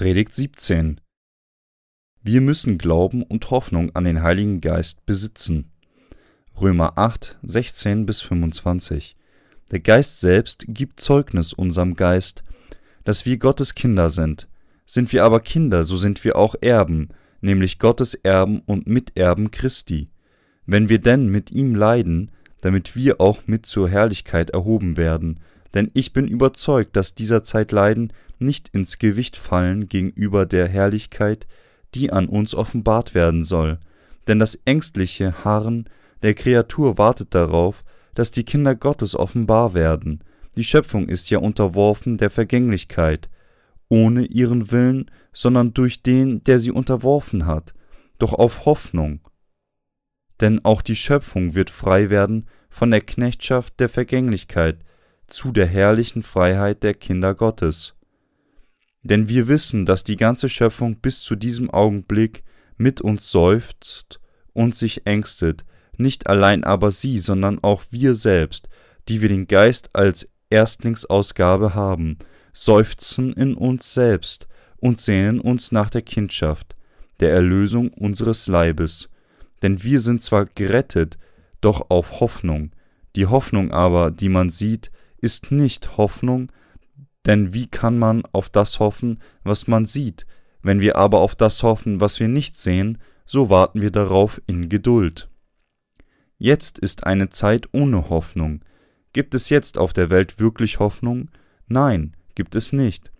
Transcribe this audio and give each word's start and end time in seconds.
Predigt 0.00 0.34
17 0.34 0.98
Wir 2.22 2.40
müssen 2.40 2.78
Glauben 2.78 3.22
und 3.22 3.50
Hoffnung 3.50 3.94
an 3.94 4.04
den 4.04 4.22
Heiligen 4.22 4.62
Geist 4.62 5.04
besitzen. 5.04 5.72
Römer 6.58 6.96
8, 6.96 7.38
16 7.42 8.06
bis 8.06 8.22
25 8.22 9.14
Der 9.70 9.80
Geist 9.80 10.20
selbst 10.20 10.64
gibt 10.68 11.00
Zeugnis 11.00 11.52
unserem 11.52 11.96
Geist, 11.96 12.42
dass 13.04 13.26
wir 13.26 13.36
Gottes 13.36 13.74
Kinder 13.74 14.08
sind. 14.08 14.48
Sind 14.86 15.12
wir 15.12 15.22
aber 15.22 15.40
Kinder, 15.40 15.84
so 15.84 15.98
sind 15.98 16.24
wir 16.24 16.36
auch 16.36 16.54
Erben, 16.62 17.10
nämlich 17.42 17.78
Gottes 17.78 18.14
Erben 18.14 18.60
und 18.60 18.86
Miterben 18.86 19.50
Christi. 19.50 20.08
Wenn 20.64 20.88
wir 20.88 21.00
denn 21.00 21.28
mit 21.28 21.50
ihm 21.50 21.74
leiden, 21.74 22.32
damit 22.62 22.96
wir 22.96 23.20
auch 23.20 23.40
mit 23.44 23.66
zur 23.66 23.90
Herrlichkeit 23.90 24.48
erhoben 24.48 24.96
werden, 24.96 25.40
denn 25.74 25.90
ich 25.92 26.14
bin 26.14 26.26
überzeugt, 26.26 26.96
dass 26.96 27.14
dieser 27.14 27.44
Zeit 27.44 27.70
Leiden 27.70 28.14
nicht 28.40 28.68
ins 28.68 28.98
Gewicht 28.98 29.36
fallen 29.36 29.88
gegenüber 29.88 30.46
der 30.46 30.68
Herrlichkeit, 30.68 31.46
die 31.94 32.12
an 32.12 32.26
uns 32.26 32.54
offenbart 32.54 33.14
werden 33.14 33.44
soll. 33.44 33.78
Denn 34.26 34.38
das 34.38 34.58
ängstliche 34.64 35.44
Harren 35.44 35.88
der 36.22 36.34
Kreatur 36.34 36.98
wartet 36.98 37.34
darauf, 37.34 37.84
dass 38.14 38.30
die 38.30 38.44
Kinder 38.44 38.74
Gottes 38.74 39.16
offenbar 39.16 39.74
werden. 39.74 40.22
Die 40.56 40.64
Schöpfung 40.64 41.08
ist 41.08 41.30
ja 41.30 41.38
unterworfen 41.38 42.18
der 42.18 42.30
Vergänglichkeit, 42.30 43.30
ohne 43.88 44.24
ihren 44.26 44.70
Willen, 44.70 45.10
sondern 45.32 45.72
durch 45.74 46.02
den, 46.02 46.42
der 46.42 46.58
sie 46.58 46.70
unterworfen 46.70 47.46
hat, 47.46 47.74
doch 48.18 48.32
auf 48.32 48.66
Hoffnung. 48.66 49.20
Denn 50.40 50.64
auch 50.64 50.82
die 50.82 50.96
Schöpfung 50.96 51.54
wird 51.54 51.70
frei 51.70 52.10
werden 52.10 52.46
von 52.68 52.90
der 52.90 53.00
Knechtschaft 53.00 53.78
der 53.80 53.88
Vergänglichkeit 53.88 54.78
zu 55.26 55.52
der 55.52 55.66
herrlichen 55.66 56.22
Freiheit 56.22 56.82
der 56.82 56.94
Kinder 56.94 57.34
Gottes. 57.34 57.94
Denn 59.02 59.28
wir 59.28 59.48
wissen, 59.48 59.86
dass 59.86 60.04
die 60.04 60.16
ganze 60.16 60.48
Schöpfung 60.48 60.96
bis 60.96 61.20
zu 61.20 61.36
diesem 61.36 61.70
Augenblick 61.70 62.42
mit 62.76 63.00
uns 63.00 63.30
seufzt 63.30 64.20
und 64.52 64.74
sich 64.74 65.06
ängstet, 65.06 65.64
nicht 65.96 66.26
allein 66.26 66.64
aber 66.64 66.90
sie, 66.90 67.18
sondern 67.18 67.58
auch 67.62 67.82
wir 67.90 68.14
selbst, 68.14 68.68
die 69.08 69.20
wir 69.20 69.28
den 69.28 69.46
Geist 69.46 69.90
als 69.92 70.30
Erstlingsausgabe 70.50 71.74
haben, 71.74 72.18
seufzen 72.52 73.32
in 73.32 73.54
uns 73.54 73.94
selbst 73.94 74.48
und 74.78 75.00
sehnen 75.00 75.40
uns 75.40 75.72
nach 75.72 75.90
der 75.90 76.02
Kindschaft, 76.02 76.74
der 77.20 77.32
Erlösung 77.32 77.88
unseres 77.88 78.46
Leibes. 78.46 79.08
Denn 79.62 79.82
wir 79.82 80.00
sind 80.00 80.22
zwar 80.22 80.46
gerettet, 80.46 81.18
doch 81.60 81.90
auf 81.90 82.20
Hoffnung. 82.20 82.72
Die 83.14 83.26
Hoffnung 83.26 83.70
aber, 83.70 84.10
die 84.10 84.28
man 84.28 84.50
sieht, 84.50 84.90
ist 85.18 85.52
nicht 85.52 85.96
Hoffnung, 85.96 86.50
denn 87.26 87.54
wie 87.54 87.66
kann 87.66 87.98
man 87.98 88.22
auf 88.32 88.48
das 88.48 88.80
hoffen, 88.80 89.20
was 89.42 89.66
man 89.66 89.86
sieht? 89.86 90.26
Wenn 90.62 90.80
wir 90.80 90.96
aber 90.96 91.20
auf 91.20 91.34
das 91.34 91.62
hoffen, 91.62 92.00
was 92.00 92.20
wir 92.20 92.28
nicht 92.28 92.56
sehen, 92.56 92.98
so 93.26 93.48
warten 93.48 93.80
wir 93.80 93.90
darauf 93.90 94.40
in 94.46 94.68
Geduld. 94.68 95.28
Jetzt 96.38 96.78
ist 96.78 97.04
eine 97.04 97.28
Zeit 97.28 97.68
ohne 97.72 98.08
Hoffnung. 98.08 98.62
Gibt 99.12 99.34
es 99.34 99.50
jetzt 99.50 99.78
auf 99.78 99.92
der 99.92 100.10
Welt 100.10 100.38
wirklich 100.38 100.78
Hoffnung? 100.78 101.30
Nein, 101.66 102.16
gibt 102.34 102.56
es 102.56 102.72
nicht. 102.72 103.12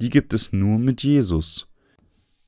Die 0.00 0.10
gibt 0.10 0.34
es 0.34 0.52
nur 0.52 0.78
mit 0.78 1.02
Jesus. 1.02 1.68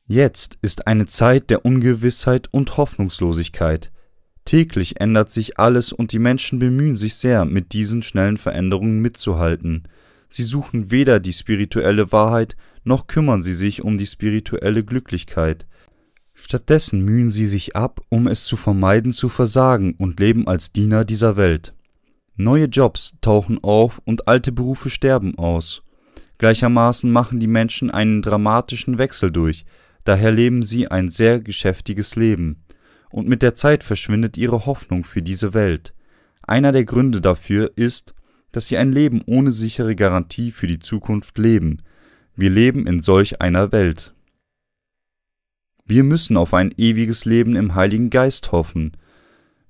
Jetzt 0.05 0.59
ist 0.63 0.87
eine 0.87 1.07
Zeit 1.07 1.51
der 1.51 1.65
Ungewissheit 1.65 2.49
und 2.53 2.77
Hoffnungslosigkeit. 2.77 3.91
Täglich 4.45 5.01
ändert 5.01 5.33
sich 5.33 5.59
alles 5.59 5.93
und 5.93 6.13
die 6.13 6.19
Menschen 6.19 6.59
bemühen 6.59 6.97
sich 6.97 7.17
sehr, 7.17 7.45
mit 7.45 7.73
diesen 7.73 8.03
schnellen 8.03 8.37
Veränderungen 8.37 9.01
mitzuhalten. 9.01 9.85
Sie 10.37 10.43
suchen 10.43 10.91
weder 10.91 11.19
die 11.19 11.33
spirituelle 11.33 12.13
Wahrheit, 12.13 12.59
noch 12.85 13.07
kümmern 13.07 13.41
sie 13.41 13.55
sich 13.55 13.81
um 13.81 13.97
die 13.97 14.07
spirituelle 14.07 14.85
Glücklichkeit. 14.85 15.67
Stattdessen 16.35 17.01
mühen 17.01 17.31
sie 17.31 17.47
sich 17.47 17.75
ab, 17.75 18.03
um 18.11 18.27
es 18.27 18.45
zu 18.45 18.59
vermeiden 18.59 19.15
zu 19.15 19.31
versagen 19.31 19.95
und 19.95 20.21
leben 20.21 20.47
als 20.47 20.73
Diener 20.73 21.07
dieser 21.07 21.39
Welt. 21.39 21.73
Neue 22.35 22.67
Jobs 22.67 23.15
tauchen 23.23 23.65
auf 23.65 24.03
und 24.05 24.29
alte 24.29 24.53
Berufe 24.53 24.91
sterben 24.91 25.39
aus. 25.39 25.83
Gleichermaßen 26.37 27.11
machen 27.11 27.41
die 27.41 27.47
Menschen 27.47 27.91
einen 27.91 28.21
dramatischen 28.21 28.99
Wechsel 28.99 29.33
durch, 29.33 29.65
daher 30.05 30.33
leben 30.33 30.63
sie 30.63 30.89
ein 30.89 31.09
sehr 31.11 31.41
geschäftiges 31.41 32.15
Leben. 32.15 32.63
Und 33.09 33.27
mit 33.27 33.41
der 33.41 33.55
Zeit 33.55 33.83
verschwindet 33.83 34.37
ihre 34.37 34.67
Hoffnung 34.67 35.03
für 35.05 35.23
diese 35.23 35.55
Welt. 35.55 35.95
Einer 36.43 36.73
der 36.73 36.85
Gründe 36.85 37.23
dafür 37.23 37.73
ist, 37.77 38.15
dass 38.53 38.67
sie 38.67 38.79
ein 38.79 38.93
Leben 38.93 39.23
ohne 39.27 39.51
sichere 39.51 39.97
Garantie 39.97 40.51
für 40.51 40.67
die 40.67 40.79
Zukunft 40.79 41.39
leben. 41.39 41.83
Wir 42.35 42.51
leben 42.51 42.87
in 42.87 43.03
solch 43.03 43.41
einer 43.41 43.73
Welt. 43.73 44.15
Wir 45.85 46.03
müssen 46.03 46.37
auf 46.37 46.53
ein 46.53 46.75
ewiges 46.77 47.25
Leben 47.25 47.55
im 47.55 47.75
Heiligen 47.75 48.11
Geist 48.11 48.51
hoffen. 48.53 48.97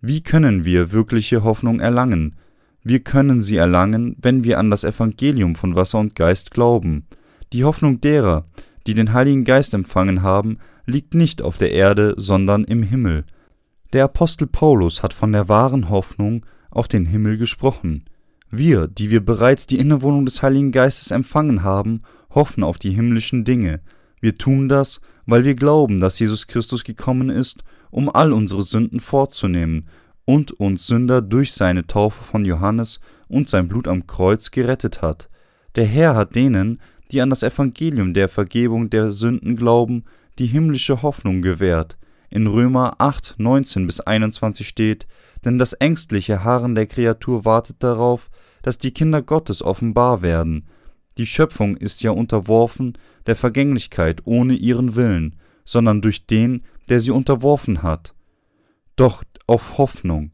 Wie 0.00 0.22
können 0.22 0.64
wir 0.64 0.92
wirkliche 0.92 1.44
Hoffnung 1.44 1.80
erlangen? 1.80 2.36
Wir 2.82 3.00
können 3.00 3.42
sie 3.42 3.56
erlangen, 3.56 4.16
wenn 4.22 4.44
wir 4.44 4.58
an 4.58 4.70
das 4.70 4.84
Evangelium 4.84 5.56
von 5.56 5.74
Wasser 5.74 5.98
und 5.98 6.14
Geist 6.14 6.52
glauben. 6.52 7.06
Die 7.52 7.64
Hoffnung 7.64 8.00
derer, 8.00 8.46
die 8.86 8.94
den 8.94 9.12
Heiligen 9.12 9.44
Geist 9.44 9.74
empfangen 9.74 10.22
haben, 10.22 10.58
liegt 10.86 11.14
nicht 11.14 11.42
auf 11.42 11.58
der 11.58 11.72
Erde, 11.72 12.14
sondern 12.16 12.64
im 12.64 12.82
Himmel. 12.82 13.24
Der 13.92 14.04
Apostel 14.04 14.46
Paulus 14.46 15.02
hat 15.02 15.12
von 15.12 15.32
der 15.32 15.48
wahren 15.48 15.90
Hoffnung 15.90 16.46
auf 16.70 16.88
den 16.88 17.06
Himmel 17.06 17.36
gesprochen. 17.36 18.04
Wir, 18.50 18.86
die 18.86 19.10
wir 19.10 19.24
bereits 19.24 19.66
die 19.66 19.78
Innewohnung 19.78 20.24
des 20.24 20.42
Heiligen 20.42 20.72
Geistes 20.72 21.10
empfangen 21.10 21.62
haben, 21.62 22.02
hoffen 22.30 22.62
auf 22.62 22.78
die 22.78 22.90
himmlischen 22.90 23.44
Dinge. 23.44 23.80
Wir 24.20 24.36
tun 24.36 24.68
das, 24.68 25.00
weil 25.26 25.44
wir 25.44 25.54
glauben, 25.54 26.00
dass 26.00 26.18
Jesus 26.18 26.46
Christus 26.46 26.84
gekommen 26.84 27.28
ist, 27.28 27.64
um 27.90 28.08
all 28.08 28.32
unsere 28.32 28.62
Sünden 28.62 29.00
vorzunehmen 29.00 29.88
und 30.24 30.52
uns 30.52 30.86
Sünder 30.86 31.22
durch 31.22 31.52
seine 31.52 31.86
Taufe 31.86 32.22
von 32.22 32.44
Johannes 32.44 33.00
und 33.28 33.48
sein 33.48 33.68
Blut 33.68 33.88
am 33.88 34.06
Kreuz 34.06 34.50
gerettet 34.50 35.02
hat. 35.02 35.28
Der 35.74 35.84
Herr 35.86 36.14
hat 36.14 36.34
denen, 36.34 36.80
die 37.10 37.20
an 37.20 37.30
das 37.30 37.42
Evangelium 37.42 38.14
der 38.14 38.28
Vergebung 38.28 38.90
der 38.90 39.12
Sünden 39.12 39.56
glauben, 39.56 40.04
die 40.38 40.46
himmlische 40.46 41.02
Hoffnung 41.02 41.42
gewährt. 41.42 41.96
In 42.30 42.46
Römer 42.46 42.94
8, 42.98 43.36
19 43.38 43.86
bis 43.86 44.00
21 44.00 44.66
steht, 44.66 45.06
denn 45.44 45.58
das 45.58 45.74
ängstliche 45.74 46.42
Harren 46.44 46.74
der 46.74 46.86
Kreatur 46.86 47.44
wartet 47.44 47.76
darauf, 47.80 48.28
dass 48.66 48.78
die 48.78 48.90
Kinder 48.90 49.22
Gottes 49.22 49.62
offenbar 49.62 50.22
werden. 50.22 50.66
Die 51.18 51.26
Schöpfung 51.26 51.76
ist 51.76 52.02
ja 52.02 52.10
unterworfen 52.10 52.98
der 53.26 53.36
Vergänglichkeit 53.36 54.22
ohne 54.24 54.54
ihren 54.54 54.96
Willen, 54.96 55.36
sondern 55.64 56.02
durch 56.02 56.26
den, 56.26 56.64
der 56.88 56.98
sie 56.98 57.12
unterworfen 57.12 57.84
hat. 57.84 58.12
Doch 58.96 59.22
auf 59.46 59.78
Hoffnung. 59.78 60.32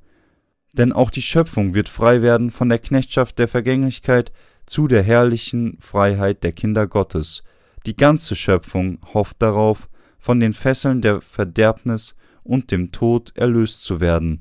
Denn 0.72 0.94
auch 0.94 1.10
die 1.10 1.20
Schöpfung 1.20 1.74
wird 1.74 1.90
frei 1.90 2.22
werden 2.22 2.50
von 2.50 2.70
der 2.70 2.78
Knechtschaft 2.78 3.38
der 3.38 3.48
Vergänglichkeit 3.48 4.32
zu 4.64 4.88
der 4.88 5.02
herrlichen 5.02 5.76
Freiheit 5.78 6.42
der 6.42 6.52
Kinder 6.52 6.86
Gottes. 6.86 7.42
Die 7.84 7.96
ganze 7.96 8.34
Schöpfung 8.34 8.98
hofft 9.12 9.42
darauf, 9.42 9.90
von 10.18 10.40
den 10.40 10.54
Fesseln 10.54 11.02
der 11.02 11.20
Verderbnis 11.20 12.14
und 12.44 12.70
dem 12.70 12.92
Tod 12.92 13.36
erlöst 13.36 13.84
zu 13.84 14.00
werden. 14.00 14.40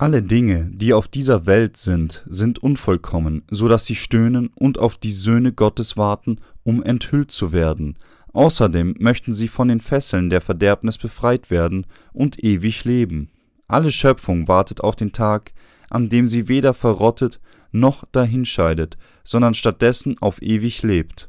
Alle 0.00 0.22
Dinge, 0.22 0.70
die 0.72 0.94
auf 0.94 1.08
dieser 1.08 1.44
Welt 1.44 1.76
sind, 1.76 2.24
sind 2.26 2.58
unvollkommen, 2.58 3.42
so 3.50 3.68
dass 3.68 3.84
sie 3.84 3.96
stöhnen 3.96 4.48
und 4.54 4.78
auf 4.78 4.96
die 4.96 5.12
Söhne 5.12 5.52
Gottes 5.52 5.98
warten, 5.98 6.38
um 6.62 6.82
enthüllt 6.82 7.30
zu 7.30 7.52
werden. 7.52 7.98
Außerdem 8.32 8.94
möchten 8.98 9.34
sie 9.34 9.46
von 9.46 9.68
den 9.68 9.80
Fesseln 9.80 10.30
der 10.30 10.40
Verderbnis 10.40 10.96
befreit 10.96 11.50
werden 11.50 11.84
und 12.14 12.42
ewig 12.42 12.86
leben. 12.86 13.28
Alle 13.68 13.90
Schöpfung 13.90 14.48
wartet 14.48 14.80
auf 14.80 14.96
den 14.96 15.12
Tag, 15.12 15.52
an 15.90 16.08
dem 16.08 16.28
sie 16.28 16.48
weder 16.48 16.72
verrottet 16.72 17.38
noch 17.70 18.04
dahinscheidet, 18.10 18.96
sondern 19.22 19.52
stattdessen 19.52 20.16
auf 20.22 20.40
ewig 20.40 20.82
lebt. 20.82 21.28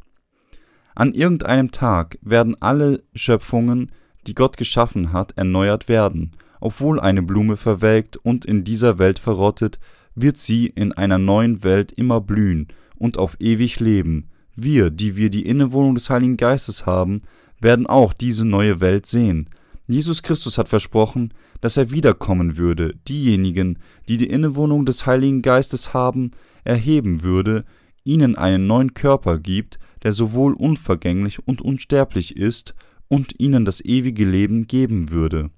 An 0.96 1.12
irgendeinem 1.12 1.72
Tag 1.72 2.18
werden 2.22 2.56
alle 2.62 3.04
Schöpfungen, 3.16 3.92
die 4.28 4.34
Gott 4.34 4.56
geschaffen 4.56 5.12
hat, 5.12 5.34
erneuert 5.36 5.90
werden, 5.90 6.32
obwohl 6.62 7.00
eine 7.00 7.22
Blume 7.22 7.58
verwelkt 7.58 8.16
und 8.16 8.46
in 8.46 8.64
dieser 8.64 8.98
Welt 8.98 9.20
verrottet, 9.20 9.80
wird 10.16 10.38
sie 10.38 10.68
in 10.68 10.94
einer 10.94 11.18
neuen 11.18 11.64
Welt 11.64 11.92
immer 11.92 12.22
blühen 12.22 12.68
und 12.96 13.18
auf 13.18 13.36
ewig 13.40 13.80
leben. 13.80 14.30
Wir, 14.56 14.90
die 14.90 15.16
wir 15.16 15.30
die 15.30 15.46
Innewohnung 15.46 15.96
des 15.96 16.10
Heiligen 16.10 16.38
Geistes 16.38 16.86
haben, 16.86 17.22
werden 17.60 17.88
auch 17.88 18.14
diese 18.14 18.46
neue 18.46 18.80
Welt 18.80 19.06
sehen. 19.06 19.50
Jesus 19.88 20.24
Christus 20.24 20.58
hat 20.58 20.68
versprochen, 20.68 21.34
dass 21.62 21.78
er 21.78 21.92
wiederkommen 21.92 22.58
würde, 22.58 22.96
diejenigen, 23.08 23.80
die 24.08 24.18
die 24.18 24.28
Innewohnung 24.28 24.86
des 24.86 25.06
Heiligen 25.06 25.42
Geistes 25.42 25.94
haben, 25.94 26.32
erheben 26.64 27.24
würde, 27.24 27.66
ihnen 28.04 28.36
einen 28.36 28.68
neuen 28.68 28.94
Körper 28.94 29.40
gibt, 29.40 29.80
der 30.04 30.12
sowohl 30.12 30.54
unvergänglich 30.54 31.46
und 31.48 31.62
unsterblich 31.62 32.38
ist, 32.38 32.74
und 33.08 33.40
ihnen 33.40 33.66
das 33.66 33.84
ewige 33.84 34.24
Leben 34.24 34.68
geben 34.68 35.10
würde. 35.10 35.50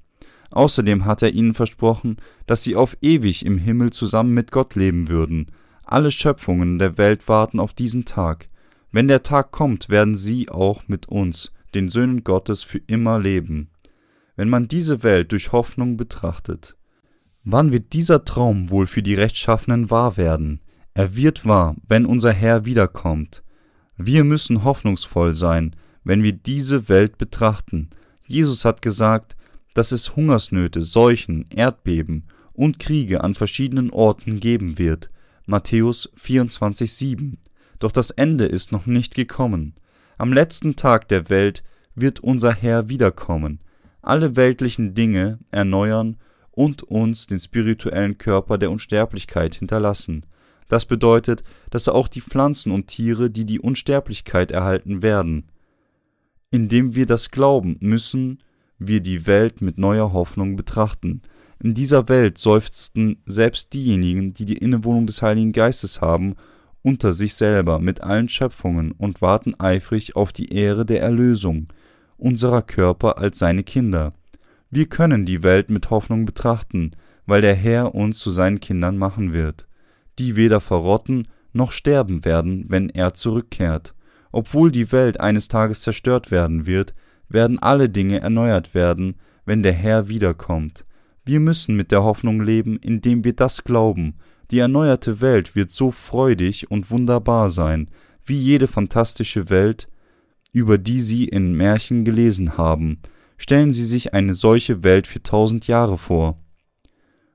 Außerdem 0.54 1.06
hat 1.06 1.24
er 1.24 1.34
ihnen 1.34 1.56
versprochen, 1.56 2.18
dass 2.46 2.64
sie 2.64 2.76
auf 2.76 2.96
ewig 3.02 3.44
im 3.44 3.58
Himmel 3.58 3.90
zusammen 3.92 4.36
mit 4.36 4.52
Gott 4.52 4.76
leben 4.76 5.10
würden. 5.10 5.48
Alle 5.84 6.12
Schöpfungen 6.12 6.78
der 6.78 7.00
Welt 7.00 7.28
warten 7.28 7.60
auf 7.60 7.74
diesen 7.74 8.06
Tag. 8.06 8.50
Wenn 8.92 9.08
der 9.08 9.24
Tag 9.24 9.50
kommt, 9.50 9.90
werden 9.90 10.16
sie 10.16 10.50
auch 10.50 10.88
mit 10.88 11.10
uns, 11.10 11.52
den 11.74 11.90
Söhnen 11.90 12.24
Gottes 12.24 12.62
für 12.62 12.78
immer 12.86 13.18
leben. 13.18 13.72
Wenn 14.36 14.48
man 14.48 14.68
diese 14.68 15.02
Welt 15.02 15.32
durch 15.32 15.52
Hoffnung 15.52 15.98
betrachtet, 15.98 16.78
wann 17.44 17.72
wird 17.72 17.94
dieser 17.94 18.24
Traum 18.24 18.70
wohl 18.70 18.86
für 18.86 19.02
die 19.02 19.16
Rechtschaffenen 19.16 19.90
wahr 19.90 20.18
werden? 20.18 20.62
Er 20.94 21.16
wird 21.16 21.48
wahr, 21.48 21.76
wenn 21.88 22.06
unser 22.06 22.32
Herr 22.32 22.66
wiederkommt. 22.66 23.42
Wir 23.98 24.24
müssen 24.24 24.64
hoffnungsvoll 24.64 25.34
sein, 25.34 25.76
wenn 26.04 26.22
wir 26.22 26.34
diese 26.34 26.90
Welt 26.90 27.18
betrachten. 27.18 27.90
Jesus 28.28 28.66
hat 28.66 28.84
gesagt, 28.84 29.36
dass 29.74 29.92
es 29.92 30.16
Hungersnöte, 30.16 30.84
Seuchen, 30.84 31.46
Erdbeben 31.50 32.26
und 32.54 32.80
Kriege 32.80 33.24
an 33.24 33.34
verschiedenen 33.34 33.90
Orten 33.90 34.40
geben 34.40 34.78
wird. 34.78 35.10
Matthäus 35.46 36.10
24,7. 36.18 37.38
Doch 37.80 37.92
das 37.92 38.12
Ende 38.12 38.46
ist 38.46 38.72
noch 38.72 38.86
nicht 38.86 39.16
gekommen. 39.16 39.76
Am 40.18 40.32
letzten 40.32 40.76
Tag 40.76 41.08
der 41.10 41.30
Welt 41.30 41.64
wird 41.96 42.22
unser 42.22 42.54
Herr 42.54 42.90
wiederkommen, 42.90 43.60
alle 44.02 44.36
weltlichen 44.36 44.94
Dinge 44.94 45.40
erneuern 45.52 46.18
und 46.52 46.84
uns 46.84 47.28
den 47.28 47.40
spirituellen 47.40 48.18
Körper 48.18 48.58
der 48.58 48.72
Unsterblichkeit 48.72 49.56
hinterlassen. 49.56 50.26
Das 50.68 50.86
bedeutet, 50.86 51.44
dass 51.72 51.90
auch 51.90 52.08
die 52.08 52.22
Pflanzen 52.22 52.72
und 52.72 52.88
Tiere, 52.88 53.30
die 53.30 53.46
die 53.46 53.60
Unsterblichkeit 53.60 54.52
erhalten 54.52 55.02
werden. 55.02 55.50
Indem 56.52 56.96
wir 56.96 57.06
das 57.06 57.32
glauben, 57.32 57.78
müssen 57.80 58.40
wir 58.80 59.02
die 59.02 59.26
Welt 59.28 59.62
mit 59.62 59.78
neuer 59.78 60.14
Hoffnung 60.14 60.56
betrachten. 60.56 61.22
In 61.62 61.74
dieser 61.74 62.10
Welt 62.10 62.38
seufzten 62.38 63.22
selbst 63.26 63.74
diejenigen, 63.74 64.34
die 64.34 64.46
die 64.46 64.58
Innewohnung 64.58 65.08
des 65.08 65.22
Heiligen 65.22 65.54
Geistes 65.54 66.02
haben, 66.02 66.36
unter 66.82 67.14
sich 67.14 67.36
selber 67.36 67.80
mit 67.80 68.02
allen 68.02 68.28
Schöpfungen 68.28 68.92
und 68.92 69.22
warten 69.22 69.58
eifrig 69.60 70.16
auf 70.16 70.34
die 70.34 70.54
Ehre 70.54 70.86
der 70.86 71.02
Erlösung 71.02 71.68
unserer 72.18 72.62
Körper 72.62 73.18
als 73.18 73.40
seine 73.40 73.64
Kinder. 73.64 74.14
Wir 74.70 74.88
können 74.88 75.26
die 75.26 75.44
Welt 75.44 75.70
mit 75.70 75.90
Hoffnung 75.90 76.26
betrachten, 76.26 76.92
weil 77.26 77.42
der 77.42 77.56
Herr 77.56 77.96
uns 77.96 78.20
zu 78.20 78.30
seinen 78.30 78.60
Kindern 78.60 78.98
machen 78.98 79.34
wird, 79.34 79.68
die 80.20 80.36
weder 80.36 80.60
verrotten 80.60 81.28
noch 81.54 81.72
sterben 81.72 82.26
werden, 82.26 82.66
wenn 82.68 82.90
er 82.90 83.14
zurückkehrt. 83.14 83.94
Obwohl 84.32 84.72
die 84.72 84.92
Welt 84.92 85.20
eines 85.20 85.48
Tages 85.48 85.82
zerstört 85.82 86.32
werden 86.32 86.66
wird, 86.66 86.94
werden 87.34 87.60
alle 87.60 87.90
Dinge 87.90 88.22
erneuert 88.22 88.74
werden, 88.74 89.16
wenn 89.46 89.64
der 89.64 89.74
Herr 89.74 90.08
wiederkommt. 90.08 90.86
Wir 91.26 91.40
müssen 91.40 91.76
mit 91.76 91.92
der 91.92 92.04
Hoffnung 92.04 92.42
leben, 92.42 92.78
indem 92.78 93.24
wir 93.24 93.34
das 93.34 93.64
glauben. 93.64 94.16
Die 94.52 94.60
erneuerte 94.60 95.20
Welt 95.20 95.56
wird 95.56 95.72
so 95.72 95.92
freudig 95.92 96.70
und 96.70 96.92
wunderbar 96.92 97.50
sein, 97.50 97.90
wie 98.26 98.38
jede 98.38 98.68
fantastische 98.68 99.50
Welt, 99.50 99.90
über 100.52 100.78
die 100.78 101.02
Sie 101.02 101.26
in 101.26 101.54
Märchen 101.54 102.06
gelesen 102.06 102.58
haben. 102.58 103.00
Stellen 103.38 103.72
Sie 103.72 103.84
sich 103.84 104.14
eine 104.14 104.34
solche 104.34 104.84
Welt 104.84 105.08
für 105.08 105.24
tausend 105.24 105.68
Jahre 105.68 105.98
vor. 105.98 106.38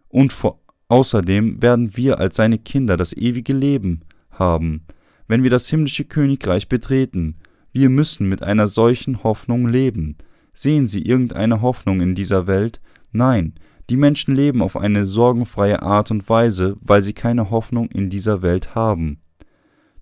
Und 0.08 0.32
vor, 0.32 0.60
außerdem 0.88 1.60
werden 1.60 1.96
wir 1.96 2.18
als 2.18 2.36
seine 2.36 2.58
Kinder 2.58 2.96
das 2.96 3.12
ewige 3.12 3.52
Leben 3.52 4.02
haben, 4.30 4.86
wenn 5.26 5.42
wir 5.42 5.50
das 5.50 5.68
himmlische 5.68 6.04
Königreich 6.04 6.68
betreten. 6.68 7.36
Wir 7.72 7.88
müssen 7.88 8.28
mit 8.28 8.42
einer 8.42 8.68
solchen 8.68 9.22
Hoffnung 9.22 9.68
leben. 9.68 10.16
Sehen 10.52 10.88
Sie 10.88 11.02
irgendeine 11.02 11.60
Hoffnung 11.60 12.00
in 12.00 12.14
dieser 12.14 12.46
Welt? 12.46 12.80
Nein, 13.12 13.54
die 13.90 13.96
Menschen 13.96 14.34
leben 14.34 14.62
auf 14.62 14.76
eine 14.76 15.06
sorgenfreie 15.06 15.82
Art 15.82 16.10
und 16.10 16.28
Weise, 16.28 16.76
weil 16.80 17.00
sie 17.00 17.14
keine 17.14 17.50
Hoffnung 17.50 17.88
in 17.90 18.10
dieser 18.10 18.42
Welt 18.42 18.74
haben. 18.74 19.20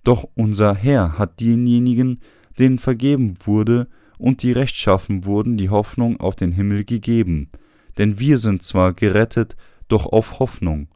Doch 0.03 0.29
unser 0.35 0.75
Herr 0.75 1.19
hat 1.19 1.41
denjenigen, 1.41 2.21
denen 2.59 2.79
vergeben 2.79 3.35
wurde 3.45 3.89
und 4.19 4.43
die 4.43 4.53
rechtschaffen 4.53 5.25
wurden, 5.25 5.57
die 5.57 5.71
Hoffnung 5.71 6.19
auf 6.21 6.37
den 6.37 6.53
Himmel 6.53 6.85
gegeben. 6.85 7.51
Denn 7.99 8.19
wir 8.19 8.39
sind 8.39 8.63
zwar 8.63 8.93
gerettet, 8.93 9.57
doch 9.89 10.07
auf 10.07 10.39
Hoffnung. 10.39 10.89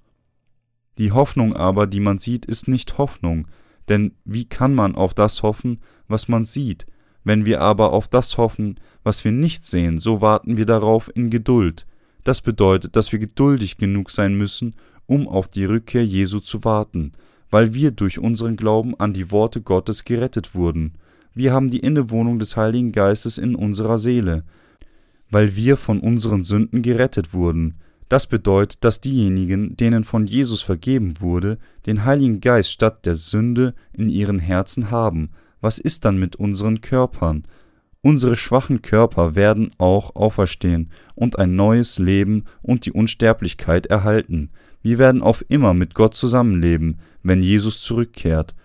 Die 0.98 1.12
Hoffnung 1.12 1.54
aber, 1.54 1.86
die 1.86 2.00
man 2.00 2.18
sieht, 2.18 2.44
ist 2.44 2.66
nicht 2.66 2.98
Hoffnung, 2.98 3.46
denn 3.90 4.12
wie 4.24 4.46
kann 4.46 4.74
man 4.74 4.94
auf 4.94 5.12
das 5.12 5.42
hoffen, 5.42 5.80
was 6.08 6.28
man 6.28 6.44
sieht? 6.44 6.86
Wenn 7.24 7.44
wir 7.44 7.60
aber 7.60 7.92
auf 7.92 8.08
das 8.08 8.38
hoffen, 8.38 8.80
was 9.02 9.24
wir 9.24 9.32
nicht 9.32 9.64
sehen, 9.64 9.98
so 9.98 10.20
warten 10.20 10.56
wir 10.56 10.66
darauf 10.66 11.10
in 11.14 11.28
Geduld. 11.28 11.86
Das 12.24 12.40
bedeutet, 12.40 12.96
dass 12.96 13.12
wir 13.12 13.18
geduldig 13.18 13.76
genug 13.76 14.10
sein 14.10 14.34
müssen, 14.34 14.74
um 15.06 15.28
auf 15.28 15.48
die 15.48 15.64
Rückkehr 15.64 16.04
Jesu 16.04 16.40
zu 16.40 16.64
warten, 16.64 17.12
weil 17.50 17.74
wir 17.74 17.90
durch 17.90 18.18
unseren 18.18 18.56
Glauben 18.56 18.94
an 18.98 19.12
die 19.12 19.30
Worte 19.30 19.60
Gottes 19.60 20.04
gerettet 20.04 20.54
wurden. 20.54 20.94
Wir 21.34 21.52
haben 21.52 21.70
die 21.70 21.80
Innewohnung 21.80 22.38
des 22.38 22.56
Heiligen 22.56 22.92
Geistes 22.92 23.38
in 23.38 23.54
unserer 23.54 23.98
Seele, 23.98 24.44
weil 25.30 25.56
wir 25.56 25.76
von 25.76 26.00
unseren 26.00 26.42
Sünden 26.42 26.82
gerettet 26.82 27.32
wurden. 27.32 27.76
Das 28.10 28.26
bedeutet, 28.26 28.82
dass 28.82 29.00
diejenigen, 29.00 29.76
denen 29.76 30.02
von 30.02 30.26
Jesus 30.26 30.62
vergeben 30.62 31.20
wurde, 31.20 31.58
den 31.86 32.04
Heiligen 32.04 32.40
Geist 32.40 32.72
statt 32.72 33.06
der 33.06 33.14
Sünde 33.14 33.72
in 33.92 34.08
ihren 34.08 34.40
Herzen 34.40 34.90
haben. 34.90 35.30
Was 35.60 35.78
ist 35.78 36.04
dann 36.04 36.18
mit 36.18 36.34
unseren 36.34 36.80
Körpern? 36.80 37.44
Unsere 38.02 38.34
schwachen 38.34 38.82
Körper 38.82 39.36
werden 39.36 39.70
auch 39.78 40.16
auferstehen 40.16 40.90
und 41.14 41.38
ein 41.38 41.54
neues 41.54 42.00
Leben 42.00 42.46
und 42.62 42.84
die 42.84 42.90
Unsterblichkeit 42.90 43.86
erhalten. 43.86 44.50
Wir 44.82 44.98
werden 44.98 45.22
auf 45.22 45.44
immer 45.48 45.72
mit 45.72 45.94
Gott 45.94 46.16
zusammenleben, 46.16 46.98
wenn 47.22 47.42
Jesus 47.42 47.80
zurückkehrt. 47.80 48.56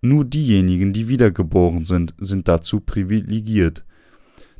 Nur 0.00 0.24
diejenigen, 0.24 0.92
die 0.92 1.08
wiedergeboren 1.08 1.84
sind, 1.84 2.14
sind 2.18 2.46
dazu 2.46 2.78
privilegiert, 2.78 3.84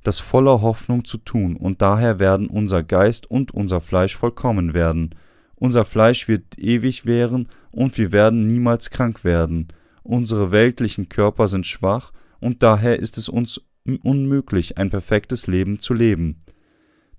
das 0.03 0.21
voller 0.21 0.61
Hoffnung 0.63 1.05
zu 1.05 1.19
tun, 1.19 1.57
und 1.57 1.83
daher 1.83 2.19
werden 2.19 2.49
unser 2.49 2.83
Geist 2.83 3.31
und 3.31 3.53
unser 3.53 3.81
Fleisch 3.81 4.17
vollkommen 4.17 4.75
werden. 4.75 5.15
Unser 5.55 5.85
Fleisch 5.85 6.29
wird 6.29 6.59
ewig 6.59 7.07
währen, 7.07 7.49
und 7.71 7.97
wir 7.97 8.13
werden 8.13 8.47
niemals 8.47 8.91
krank 8.91 9.25
werden. 9.25 9.69
Unsere 10.03 10.51
weltlichen 10.51 11.09
Körper 11.09 11.49
sind 11.49 11.67
schwach, 11.67 12.13
und 12.41 12.63
daher 12.63 12.99
ist 12.99 13.19
es 13.19 13.29
uns 13.29 13.61
unmöglich, 14.03 14.79
ein 14.79 14.91
perfektes 14.91 15.47
Leben 15.47 15.79
zu 15.79 15.95
leben. 15.95 16.41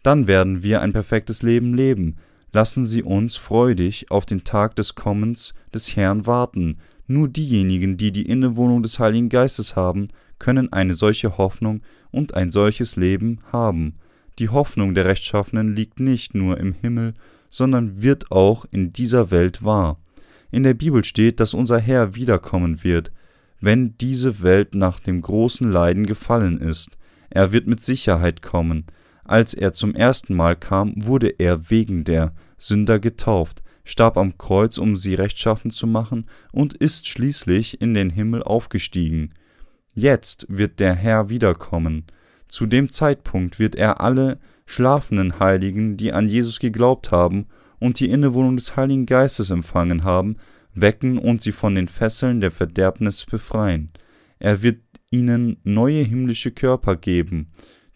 Dann 0.03 0.27
werden 0.27 0.63
wir 0.63 0.81
ein 0.81 0.91
perfektes 0.91 1.41
Leben 1.43 1.73
leben. 1.73 2.17
Lassen 2.51 2.85
Sie 2.85 3.01
uns 3.01 3.37
freudig 3.37 4.11
auf 4.11 4.25
den 4.25 4.43
Tag 4.43 4.75
des 4.75 4.95
Kommens 4.95 5.53
des 5.73 5.95
Herrn 5.95 6.27
warten, 6.27 6.77
nur 7.07 7.27
diejenigen, 7.27 7.97
die 7.97 8.11
die 8.11 8.25
Innewohnung 8.25 8.83
des 8.83 8.99
Heiligen 8.99 9.29
Geistes 9.29 9.75
haben, 9.75 10.09
können 10.39 10.71
eine 10.73 10.93
solche 10.93 11.37
Hoffnung 11.37 11.81
und 12.11 12.33
ein 12.33 12.51
solches 12.51 12.95
Leben 12.95 13.39
haben. 13.51 13.95
Die 14.39 14.49
Hoffnung 14.49 14.93
der 14.93 15.05
Rechtschaffenen 15.05 15.75
liegt 15.75 15.99
nicht 15.99 16.33
nur 16.35 16.57
im 16.57 16.73
Himmel, 16.73 17.13
sondern 17.49 18.01
wird 18.01 18.31
auch 18.31 18.65
in 18.71 18.93
dieser 18.93 19.31
Welt 19.31 19.63
wahr. 19.63 19.99
In 20.51 20.63
der 20.63 20.73
Bibel 20.73 21.03
steht, 21.03 21.39
dass 21.39 21.53
unser 21.53 21.79
Herr 21.79 22.15
wiederkommen 22.15 22.83
wird, 22.83 23.11
wenn 23.59 23.97
diese 23.97 24.41
Welt 24.41 24.75
nach 24.75 24.99
dem 24.99 25.21
großen 25.21 25.71
Leiden 25.71 26.05
gefallen 26.05 26.59
ist. 26.59 26.97
Er 27.29 27.51
wird 27.51 27.67
mit 27.67 27.81
Sicherheit 27.81 28.41
kommen. 28.41 28.85
Als 29.23 29.53
er 29.53 29.73
zum 29.73 29.95
ersten 29.95 30.35
Mal 30.35 30.55
kam, 30.55 30.93
wurde 30.95 31.29
er 31.39 31.69
wegen 31.69 32.03
der 32.03 32.33
Sünder 32.57 32.99
getauft 32.99 33.63
starb 33.83 34.17
am 34.17 34.37
Kreuz, 34.37 34.77
um 34.77 34.97
sie 34.97 35.15
rechtschaffen 35.15 35.71
zu 35.71 35.87
machen, 35.87 36.25
und 36.51 36.73
ist 36.73 37.07
schließlich 37.07 37.81
in 37.81 37.93
den 37.93 38.09
Himmel 38.09 38.43
aufgestiegen. 38.43 39.33
Jetzt 39.93 40.45
wird 40.49 40.79
der 40.79 40.95
Herr 40.95 41.29
wiederkommen. 41.29 42.05
Zu 42.47 42.65
dem 42.65 42.91
Zeitpunkt 42.91 43.59
wird 43.59 43.75
er 43.75 44.01
alle 44.01 44.39
schlafenden 44.65 45.39
Heiligen, 45.39 45.97
die 45.97 46.13
an 46.13 46.27
Jesus 46.27 46.59
geglaubt 46.59 47.11
haben 47.11 47.47
und 47.79 47.99
die 47.99 48.09
Innewohnung 48.09 48.57
des 48.57 48.75
Heiligen 48.75 49.05
Geistes 49.05 49.49
empfangen 49.49 50.03
haben, 50.03 50.37
wecken 50.73 51.17
und 51.17 51.41
sie 51.41 51.51
von 51.51 51.75
den 51.75 51.87
Fesseln 51.87 52.41
der 52.41 52.51
Verderbnis 52.51 53.25
befreien. 53.25 53.91
Er 54.39 54.63
wird 54.63 54.79
ihnen 55.11 55.57
neue 55.63 56.01
himmlische 56.01 56.51
Körper 56.51 56.95
geben, 56.95 57.51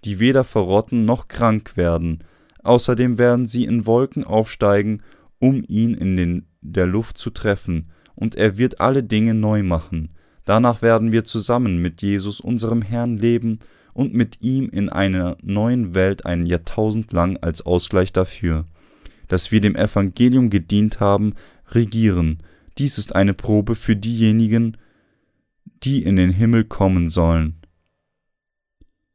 die 0.06 0.20
weder 0.20 0.44
verrotten 0.44 1.06
noch 1.06 1.27
krank 1.27 1.77
werden. 1.77 2.24
Außerdem 2.63 3.18
werden 3.18 3.46
sie 3.46 3.63
in 3.63 3.86
Wolken 3.86 4.24
aufsteigen 4.24 5.01
um 5.39 5.63
ihn 5.68 5.94
in 5.94 6.18
den, 6.18 6.48
der 6.62 6.88
Luft 6.88 7.18
zu 7.18 7.30
treffen, 7.30 7.92
und 8.16 8.36
er 8.36 8.58
wird 8.58 8.82
alle 8.82 9.04
Dinge 9.04 9.36
neu 9.36 9.62
machen. 9.62 10.10
Danach 10.48 10.82
werden 10.82 11.12
wir 11.12 11.25
zusammen 11.25 11.82
mit 11.82 12.01
Jesus, 12.01 12.39
unserem 12.39 12.82
Herrn, 12.82 13.18
leben 13.18 13.60
und 13.92 14.13
mit 14.13 14.42
ihm 14.42 14.70
in 14.70 14.88
einer 14.88 15.36
neuen 15.42 15.94
Welt 15.94 16.25
ein 16.25 16.46
Jahrtausend 16.46 17.12
lang 17.12 17.36
als 17.42 17.66
Ausgleich 17.66 18.13
dafür, 18.13 18.63
dass 19.27 19.51
wir 19.51 19.60
dem 19.60 19.75
Evangelium 19.75 20.50
gedient 20.50 21.01
haben, 21.01 21.34
regieren. 21.72 22.38
Dies 22.77 22.98
ist 22.98 23.13
eine 23.13 23.34
Probe 23.34 23.75
für 23.75 23.98
diejenigen, 23.98 24.77
die 25.84 26.01
in 26.01 26.16
den 26.16 26.32
Himmel 26.32 26.63
kommen 26.63 27.10
sollen. 27.10 27.58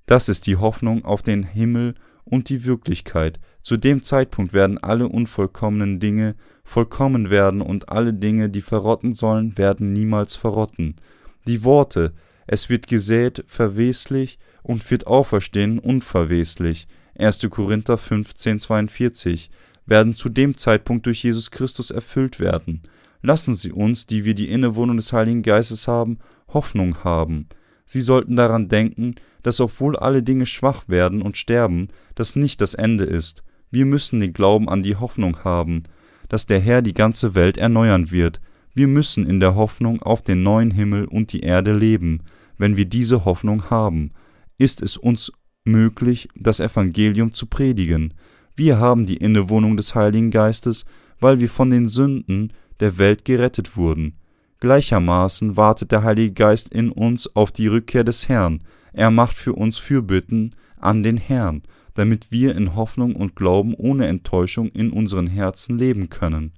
Das 0.04 0.28
ist 0.28 0.46
die 0.46 0.56
Hoffnung 0.56 1.06
auf 1.06 1.22
den 1.22 1.44
Himmel 1.44 1.94
und 2.24 2.50
die 2.50 2.66
Wirklichkeit, 2.66 3.40
zu 3.62 3.78
dem 3.78 4.02
Zeitpunkt 4.02 4.52
werden 4.52 4.76
alle 4.76 5.08
unvollkommenen 5.08 5.98
Dinge 5.98 6.34
vollkommen 6.62 7.30
werden 7.30 7.62
und 7.62 7.88
alle 7.88 8.12
Dinge, 8.12 8.50
die 8.50 8.60
verrotten 8.60 9.14
sollen, 9.14 9.56
werden 9.56 9.94
niemals 9.94 10.36
verrotten. 10.36 10.96
Die 11.46 11.64
Worte, 11.64 12.12
es 12.46 12.68
wird 12.68 12.86
gesät, 12.86 13.44
verweslich 13.46 14.38
und 14.62 14.88
wird 14.90 15.06
auferstehen 15.06 15.78
unverweslich. 15.78 16.86
1. 17.18 17.48
Korinther 17.50 17.98
15, 17.98 18.60
42 18.60 19.50
werden 19.86 20.14
zu 20.14 20.28
dem 20.28 20.56
Zeitpunkt 20.56 21.06
durch 21.06 21.24
Jesus 21.24 21.50
Christus 21.50 21.90
erfüllt 21.90 22.40
werden. 22.40 22.82
Lassen 23.22 23.54
Sie 23.54 23.72
uns, 23.72 24.06
die 24.06 24.24
wir 24.24 24.34
die 24.34 24.48
Innewohnung 24.48 24.96
des 24.96 25.12
Heiligen 25.12 25.42
Geistes 25.42 25.88
haben, 25.88 26.18
Hoffnung 26.48 27.04
haben. 27.04 27.48
Sie 27.86 28.00
sollten 28.00 28.36
daran 28.36 28.68
denken, 28.68 29.16
dass 29.42 29.60
obwohl 29.60 29.96
alle 29.96 30.22
Dinge 30.22 30.46
schwach 30.46 30.88
werden 30.88 31.22
und 31.22 31.36
sterben, 31.36 31.88
das 32.14 32.36
nicht 32.36 32.60
das 32.60 32.74
Ende 32.74 33.04
ist. 33.04 33.42
Wir 33.70 33.86
müssen 33.86 34.20
den 34.20 34.32
Glauben 34.32 34.68
an 34.68 34.82
die 34.82 34.96
Hoffnung 34.96 35.44
haben, 35.44 35.84
dass 36.28 36.46
der 36.46 36.60
Herr 36.60 36.82
die 36.82 36.94
ganze 36.94 37.34
Welt 37.34 37.58
erneuern 37.58 38.10
wird. 38.10 38.40
Wir 38.74 38.88
müssen 38.88 39.26
in 39.26 39.38
der 39.38 39.54
Hoffnung 39.54 40.02
auf 40.02 40.22
den 40.22 40.42
neuen 40.42 40.70
Himmel 40.70 41.04
und 41.04 41.32
die 41.32 41.40
Erde 41.40 41.74
leben. 41.74 42.20
Wenn 42.56 42.76
wir 42.76 42.86
diese 42.86 43.24
Hoffnung 43.24 43.68
haben, 43.70 44.12
ist 44.56 44.80
es 44.80 44.96
uns 44.96 45.32
möglich, 45.64 46.28
das 46.34 46.60
Evangelium 46.60 47.34
zu 47.34 47.46
predigen. 47.46 48.14
Wir 48.56 48.78
haben 48.78 49.06
die 49.06 49.16
Innewohnung 49.16 49.76
des 49.76 49.94
Heiligen 49.94 50.30
Geistes, 50.30 50.84
weil 51.20 51.40
wir 51.40 51.48
von 51.48 51.70
den 51.70 51.88
Sünden 51.88 52.52
der 52.80 52.98
Welt 52.98 53.24
gerettet 53.24 53.76
wurden. 53.76 54.14
Gleichermaßen 54.60 55.56
wartet 55.56 55.92
der 55.92 56.02
Heilige 56.02 56.32
Geist 56.32 56.68
in 56.68 56.90
uns 56.90 57.34
auf 57.34 57.52
die 57.52 57.66
Rückkehr 57.66 58.04
des 58.04 58.28
Herrn. 58.28 58.62
Er 58.92 59.10
macht 59.10 59.36
für 59.36 59.54
uns 59.54 59.78
Fürbitten 59.78 60.54
an 60.78 61.02
den 61.02 61.16
Herrn, 61.16 61.62
damit 61.94 62.30
wir 62.30 62.54
in 62.56 62.74
Hoffnung 62.74 63.16
und 63.16 63.36
Glauben 63.36 63.74
ohne 63.74 64.06
Enttäuschung 64.06 64.68
in 64.68 64.90
unseren 64.90 65.26
Herzen 65.26 65.78
leben 65.78 66.10
können. 66.10 66.52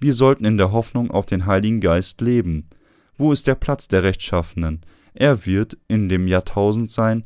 Wir 0.00 0.12
sollten 0.12 0.44
in 0.44 0.58
der 0.58 0.72
Hoffnung 0.72 1.10
auf 1.10 1.26
den 1.26 1.46
Heiligen 1.46 1.80
Geist 1.80 2.20
leben. 2.20 2.68
Wo 3.16 3.32
ist 3.32 3.46
der 3.46 3.56
Platz 3.56 3.88
der 3.88 4.04
Rechtschaffenen? 4.04 4.80
Er 5.14 5.44
wird 5.44 5.76
in 5.88 6.08
dem 6.08 6.28
Jahrtausend 6.28 6.90
sein, 6.90 7.24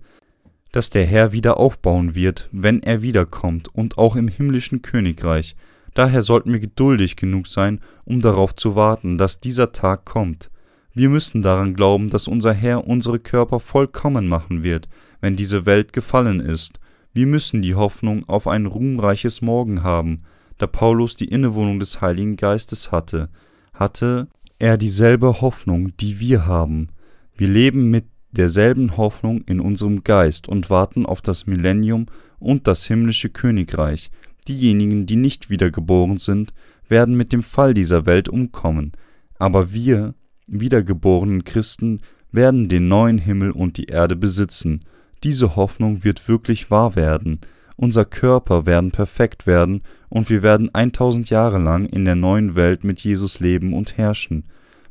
das 0.72 0.88
der 0.88 1.04
Herr 1.04 1.32
wieder 1.32 1.58
aufbauen 1.58 2.14
wird, 2.14 2.48
wenn 2.50 2.82
er 2.82 3.02
wiederkommt, 3.02 3.68
und 3.74 3.98
auch 3.98 4.16
im 4.16 4.28
himmlischen 4.28 4.80
Königreich. 4.80 5.54
Daher 5.92 6.22
sollten 6.22 6.52
wir 6.52 6.60
geduldig 6.60 7.16
genug 7.16 7.46
sein, 7.46 7.80
um 8.04 8.22
darauf 8.22 8.54
zu 8.54 8.74
warten, 8.74 9.18
dass 9.18 9.40
dieser 9.40 9.72
Tag 9.72 10.06
kommt. 10.06 10.50
Wir 10.94 11.10
müssen 11.10 11.42
daran 11.42 11.74
glauben, 11.74 12.08
dass 12.08 12.28
unser 12.28 12.54
Herr 12.54 12.86
unsere 12.86 13.18
Körper 13.18 13.60
vollkommen 13.60 14.28
machen 14.28 14.62
wird, 14.62 14.88
wenn 15.20 15.36
diese 15.36 15.66
Welt 15.66 15.92
gefallen 15.92 16.40
ist. 16.40 16.80
Wir 17.12 17.26
müssen 17.26 17.60
die 17.60 17.74
Hoffnung 17.74 18.26
auf 18.26 18.46
ein 18.46 18.64
ruhmreiches 18.64 19.42
Morgen 19.42 19.82
haben. 19.82 20.22
Da 20.62 20.68
Paulus 20.68 21.16
die 21.16 21.24
Innewohnung 21.24 21.80
des 21.80 22.00
Heiligen 22.00 22.36
Geistes 22.36 22.92
hatte, 22.92 23.30
hatte 23.74 24.28
er 24.60 24.78
dieselbe 24.78 25.40
Hoffnung, 25.40 25.90
die 25.96 26.20
wir 26.20 26.46
haben. 26.46 26.90
Wir 27.36 27.48
leben 27.48 27.90
mit 27.90 28.04
derselben 28.30 28.96
Hoffnung 28.96 29.42
in 29.42 29.58
unserem 29.58 30.04
Geist 30.04 30.46
und 30.46 30.70
warten 30.70 31.04
auf 31.04 31.20
das 31.20 31.48
Millennium 31.48 32.06
und 32.38 32.68
das 32.68 32.86
himmlische 32.86 33.28
Königreich, 33.28 34.12
Diejenigen, 34.46 35.04
die 35.04 35.16
nicht 35.16 35.50
wiedergeboren 35.50 36.18
sind, 36.18 36.54
werden 36.88 37.16
mit 37.16 37.32
dem 37.32 37.42
Fall 37.42 37.74
dieser 37.74 38.06
Welt 38.06 38.28
umkommen, 38.28 38.92
aber 39.40 39.72
wir, 39.72 40.14
wiedergeborenen 40.46 41.42
Christen, 41.42 42.02
werden 42.30 42.68
den 42.68 42.86
neuen 42.86 43.18
Himmel 43.18 43.50
und 43.50 43.78
die 43.78 43.86
Erde 43.86 44.14
besitzen. 44.14 44.84
Diese 45.24 45.56
Hoffnung 45.56 46.04
wird 46.04 46.28
wirklich 46.28 46.70
wahr 46.70 46.94
werden. 46.94 47.40
Unser 47.82 48.04
Körper 48.04 48.64
werden 48.64 48.92
perfekt 48.92 49.44
werden 49.44 49.82
und 50.08 50.30
wir 50.30 50.44
werden 50.44 50.72
1000 50.72 51.30
Jahre 51.30 51.58
lang 51.58 51.86
in 51.86 52.04
der 52.04 52.14
neuen 52.14 52.54
Welt 52.54 52.84
mit 52.84 53.00
Jesus 53.00 53.40
leben 53.40 53.74
und 53.74 53.98
herrschen. 53.98 54.44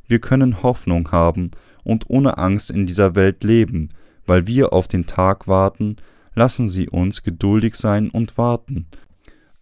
Wir 0.06 0.18
können 0.18 0.62
Hoffnung 0.62 1.10
haben 1.10 1.52
und 1.84 2.10
ohne 2.10 2.36
Angst 2.36 2.70
in 2.70 2.84
dieser 2.84 3.14
Welt 3.14 3.44
leben, 3.44 3.88
weil 4.26 4.46
wir 4.46 4.74
auf 4.74 4.88
den 4.88 5.06
Tag 5.06 5.48
warten, 5.48 5.96
lassen 6.34 6.68
Sie 6.68 6.86
uns 6.86 7.22
geduldig 7.22 7.76
sein 7.76 8.10
und 8.10 8.36
warten. 8.36 8.88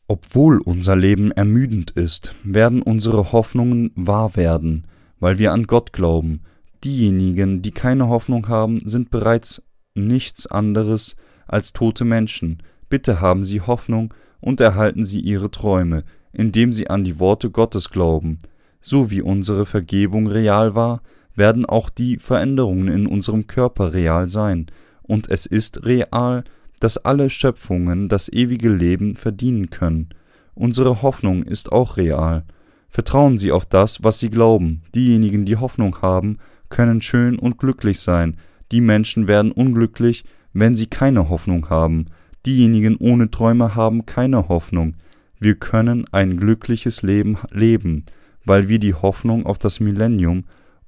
Obwohl 0.09 0.59
unser 0.59 0.97
Leben 0.97 1.31
ermüdend 1.31 1.93
ist, 1.93 2.35
werden 2.43 2.83
unsere 2.83 3.31
Hoffnungen 3.31 3.93
wahr 3.95 4.35
werden, 4.35 4.89
weil 5.21 5.39
wir 5.39 5.53
an 5.53 5.69
Gott 5.69 5.93
glauben. 5.93 6.41
Diejenigen, 6.83 7.63
die 7.63 7.71
keine 7.71 8.09
Hoffnung 8.09 8.49
haben, 8.49 8.81
sind 8.85 9.11
bereits 9.11 9.63
nichts 9.95 10.49
anderes 10.49 11.15
als 11.47 11.73
tote 11.73 12.05
Menschen. 12.05 12.61
Bitte 12.91 13.21
haben 13.23 13.43
Sie 13.45 13.63
Hoffnung 13.63 14.13
und 14.41 14.61
erhalten 14.61 15.07
Sie 15.07 15.21
Ihre 15.21 15.51
Träume, 15.51 16.05
indem 16.33 16.75
Sie 16.75 16.91
an 16.91 17.05
die 17.05 17.19
Worte 17.19 17.51
Gottes 17.51 17.89
glauben. 17.89 18.39
So 18.83 19.11
wie 19.11 19.23
unsere 19.23 19.65
Vergebung 19.65 20.27
real 20.27 20.75
war, 20.75 21.01
werden 21.35 21.65
auch 21.65 21.89
die 21.89 22.19
Veränderungen 22.19 22.89
in 22.89 23.07
unserem 23.07 23.47
Körper 23.47 23.95
real 23.95 24.29
sein, 24.29 24.67
und 25.03 25.31
es 25.31 25.47
ist 25.47 25.85
real, 25.85 26.45
dass 26.81 26.99
alle 26.99 27.31
Schöpfungen 27.31 28.09
das 28.09 28.29
ewige 28.29 28.69
Leben 28.69 29.17
verdienen 29.17 29.71
können. 29.71 30.11
Unsere 30.55 31.03
Hoffnung 31.03 31.43
ist 31.45 31.73
auch 31.73 31.97
real. 31.97 32.45
Vertrauen 32.89 33.39
Sie 33.39 33.53
auf 33.53 33.67
das, 33.67 34.03
was 34.03 34.19
Sie 34.19 34.31
glauben. 34.31 34.83
Diejenigen, 34.95 35.45
die 35.45 35.57
Hoffnung 35.57 36.03
haben, 36.03 36.39
können 36.69 37.03
schön 37.03 37.39
und 37.39 37.59
glücklich 37.59 38.01
sein. 38.01 38.37
Die 38.73 38.81
Menschen 38.81 39.29
werden 39.29 39.53
unglücklich, 39.53 40.25
wenn 40.53 40.75
sie 40.75 40.87
keine 40.87 41.29
Hoffnung 41.29 41.69
haben. 41.71 42.07
Diejenigen 42.47 42.97
ohne 42.97 43.31
Träume 43.31 43.75
haben 43.75 44.07
keine 44.07 44.49
Hoffnung. 44.49 44.97
Wir 45.39 45.55
können 45.55 46.05
ein 46.13 46.37
glückliches 46.37 47.03
Leben 47.03 47.39
leben, 47.51 48.05
weil 48.45 48.69
wir 48.69 48.79
die 48.79 48.95
Hoffnung 48.95 49.47
auf 49.47 49.59
das 49.59 49.81
Millennium 49.81 50.45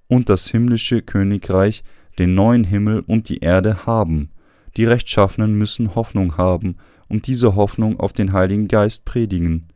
und 0.08 0.28
das 0.28 0.48
himmlische 0.48 1.02
Königreich, 1.02 1.84
den 2.18 2.34
neuen 2.34 2.64
Himmel 2.64 3.00
und 3.06 3.28
die 3.28 3.38
Erde 3.38 3.86
haben. 3.86 4.30
Die 4.76 4.84
Rechtschaffenen 4.84 5.54
müssen 5.54 5.94
Hoffnung 5.94 6.36
haben 6.36 6.76
und 7.08 7.26
diese 7.26 7.56
Hoffnung 7.56 8.00
auf 8.00 8.12
den 8.12 8.32
Heiligen 8.32 8.68
Geist 8.68 9.04
predigen. 9.04 9.68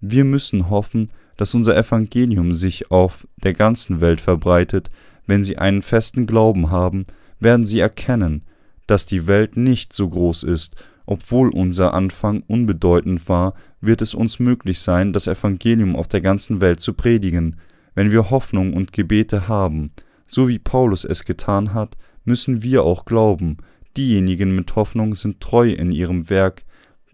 Wir 0.00 0.24
müssen 0.24 0.68
hoffen, 0.68 1.10
dass 1.36 1.54
unser 1.54 1.76
Evangelium 1.76 2.54
sich 2.54 2.90
auf 2.90 3.26
der 3.42 3.54
ganzen 3.54 4.00
Welt 4.00 4.20
verbreitet. 4.20 4.90
Wenn 5.26 5.44
Sie 5.44 5.56
einen 5.58 5.80
festen 5.80 6.26
Glauben 6.26 6.70
haben, 6.70 7.06
werden 7.40 7.66
Sie 7.66 7.80
erkennen, 7.80 8.42
dass 8.86 9.06
die 9.06 9.26
Welt 9.26 9.56
nicht 9.56 9.92
so 9.92 10.08
groß 10.08 10.42
ist. 10.42 10.76
Obwohl 11.06 11.48
unser 11.50 11.94
Anfang 11.94 12.42
unbedeutend 12.46 13.28
war, 13.28 13.54
wird 13.80 14.02
es 14.02 14.14
uns 14.14 14.38
möglich 14.38 14.80
sein, 14.80 15.12
das 15.12 15.26
Evangelium 15.26 15.96
auf 15.96 16.08
der 16.08 16.20
ganzen 16.20 16.60
Welt 16.60 16.80
zu 16.80 16.94
predigen. 16.94 17.56
Wenn 17.94 18.10
wir 18.10 18.30
Hoffnung 18.30 18.74
und 18.74 18.92
Gebete 18.92 19.48
haben, 19.48 19.92
so 20.26 20.48
wie 20.48 20.58
Paulus 20.58 21.04
es 21.04 21.24
getan 21.24 21.74
hat, 21.74 21.96
müssen 22.24 22.62
wir 22.62 22.84
auch 22.84 23.04
glauben, 23.04 23.58
Diejenigen 23.96 24.54
mit 24.54 24.74
Hoffnung 24.74 25.14
sind 25.14 25.40
treu 25.40 25.68
in 25.68 25.92
ihrem 25.92 26.30
Werk, 26.30 26.64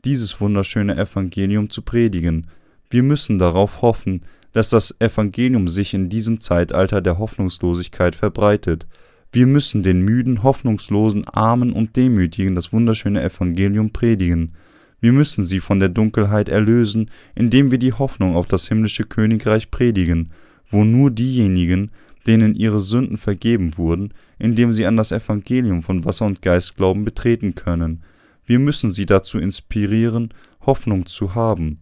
dieses 0.04 0.40
wunderschöne 0.40 0.96
Evangelium 0.96 1.70
zu 1.70 1.82
predigen. 1.82 2.46
Wir 2.88 3.02
müssen 3.02 3.38
darauf 3.38 3.82
hoffen, 3.82 4.22
dass 4.52 4.70
das 4.70 4.94
Evangelium 5.00 5.66
sich 5.68 5.92
in 5.92 6.08
diesem 6.08 6.40
Zeitalter 6.40 7.00
der 7.00 7.18
Hoffnungslosigkeit 7.18 8.14
verbreitet. 8.14 8.87
Wir 9.32 9.47
müssen 9.47 9.82
den 9.82 10.00
müden, 10.00 10.42
hoffnungslosen, 10.42 11.28
armen 11.28 11.73
und 11.73 11.97
demütigen 11.97 12.54
das 12.54 12.73
wunderschöne 12.73 13.23
Evangelium 13.23 13.90
predigen. 13.90 14.52
Wir 15.00 15.12
müssen 15.12 15.44
sie 15.44 15.61
von 15.61 15.78
der 15.78 15.90
Dunkelheit 15.90 16.49
erlösen, 16.49 17.11
indem 17.35 17.70
wir 17.70 17.78
die 17.78 17.92
Hoffnung 17.92 18.37
auf 18.37 18.47
das 18.47 18.68
himmlische 18.68 19.04
Königreich 19.04 19.70
predigen, 19.70 20.32
wo 20.70 20.85
nur 20.85 21.11
diejenigen, 21.11 21.90
denen 22.26 22.54
ihre 22.54 22.80
Sünden 22.80 23.16
vergeben 23.16 23.76
wurden, 23.76 24.12
indem 24.38 24.73
sie 24.73 24.87
an 24.87 24.97
das 24.97 25.12
Evangelium 25.12 25.82
von 25.82 26.04
Wasser 26.04 26.26
und 26.26 26.42
Geist 26.42 26.76
glauben, 26.76 27.04
betreten 27.04 27.54
können. 27.54 28.02
Wir 28.44 28.58
müssen 28.58 28.92
sie 28.92 29.06
dazu 29.06 29.38
inspirieren, 29.38 30.32
Hoffnung 30.64 31.06
zu 31.06 31.35
haben, 31.35 31.78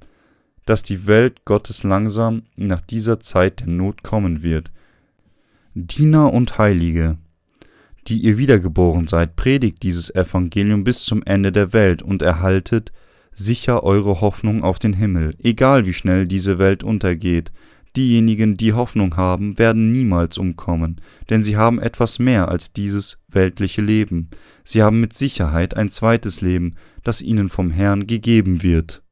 dass 0.64 0.82
die 0.82 1.06
Welt 1.06 1.44
Gottes 1.44 1.84
langsam 1.84 2.42
nach 2.56 2.80
dieser 2.80 3.20
Zeit 3.20 3.60
der 3.60 3.68
Not 3.68 4.02
kommen 4.02 4.42
wird. 4.42 4.72
Diener 5.74 6.32
und 6.32 6.58
Heilige, 6.58 7.18
die 8.08 8.18
ihr 8.18 8.38
wiedergeboren 8.38 9.06
seid, 9.06 9.36
predigt 9.36 9.82
dieses 9.82 10.14
Evangelium 10.14 10.84
bis 10.84 11.04
zum 11.04 11.22
Ende 11.22 11.52
der 11.52 11.72
Welt 11.72 12.02
und 12.02 12.22
erhaltet 12.22 12.92
sicher 13.34 13.82
eure 13.82 14.20
Hoffnung 14.20 14.62
auf 14.62 14.78
den 14.78 14.94
Himmel, 14.94 15.34
egal 15.42 15.86
wie 15.86 15.92
schnell 15.92 16.26
diese 16.26 16.58
Welt 16.58 16.82
untergeht, 16.82 17.52
Diejenigen, 17.96 18.58
die 18.58 18.74
Hoffnung 18.74 19.16
haben, 19.16 19.58
werden 19.58 19.90
niemals 19.90 20.36
umkommen, 20.36 21.00
denn 21.30 21.42
sie 21.42 21.56
haben 21.56 21.80
etwas 21.80 22.18
mehr 22.18 22.48
als 22.48 22.74
dieses 22.74 23.22
weltliche 23.26 23.80
Leben. 23.80 24.28
Sie 24.64 24.82
haben 24.82 25.00
mit 25.00 25.16
Sicherheit 25.16 25.74
ein 25.74 25.88
zweites 25.88 26.42
Leben, 26.42 26.76
das 27.04 27.22
ihnen 27.22 27.48
vom 27.48 27.70
Herrn 27.70 28.06
gegeben 28.06 28.62
wird. 28.62 29.02